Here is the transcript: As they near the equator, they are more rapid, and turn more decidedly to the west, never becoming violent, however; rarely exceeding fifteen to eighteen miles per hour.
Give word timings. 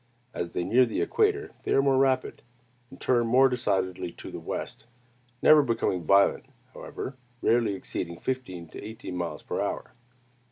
As 0.33 0.53
they 0.53 0.63
near 0.63 0.83
the 0.83 0.99
equator, 0.99 1.51
they 1.61 1.73
are 1.73 1.81
more 1.83 1.99
rapid, 1.99 2.41
and 2.89 2.99
turn 2.99 3.27
more 3.27 3.47
decidedly 3.49 4.11
to 4.13 4.31
the 4.31 4.39
west, 4.39 4.87
never 5.43 5.61
becoming 5.61 6.05
violent, 6.05 6.45
however; 6.73 7.13
rarely 7.43 7.75
exceeding 7.75 8.17
fifteen 8.17 8.67
to 8.69 8.83
eighteen 8.83 9.15
miles 9.15 9.43
per 9.43 9.61
hour. 9.61 9.91